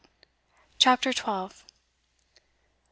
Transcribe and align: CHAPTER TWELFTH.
CHAPTER 0.79 1.13
TWELFTH. 1.13 1.63